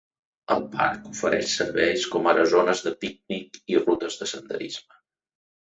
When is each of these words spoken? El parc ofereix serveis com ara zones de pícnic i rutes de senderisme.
El 0.53 0.63
parc 0.75 1.05
ofereix 1.09 1.51
serveis 1.59 2.07
com 2.15 2.31
ara 2.33 2.47
zones 2.55 2.83
de 2.87 2.95
pícnic 3.05 3.63
i 3.77 3.81
rutes 3.85 4.21
de 4.25 4.33
senderisme. 4.35 5.01